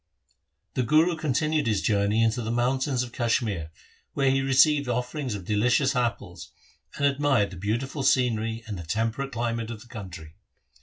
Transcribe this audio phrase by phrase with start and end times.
[0.73, 3.69] The Guru continued his journey into the moun tains of Kashmir,
[4.15, 6.49] where he received offerings of delicious apples,
[6.97, 10.33] and admired the beautiful scenery and the temperate climate of the country.